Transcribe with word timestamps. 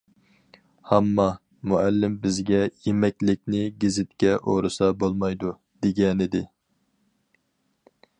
—ھامما، 0.91 1.25
مۇئەللىم 1.73 2.15
بىزگە 2.23 2.61
‹‹يېمەكلىكنى 2.85 3.61
گېزىتكە 3.83 4.33
ئورىسا 4.53 4.89
بولمايدۇ›› 5.05 5.53
دېگەنىدى. 5.87 6.43